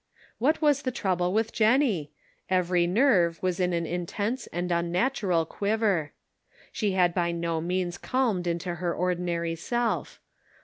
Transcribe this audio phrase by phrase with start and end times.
[0.39, 2.11] What was the trouble with Jennie?
[2.49, 6.11] Every nerve was in an intense and unnatural quiver.
[6.71, 10.19] She had by no means calmed into her ordinary self.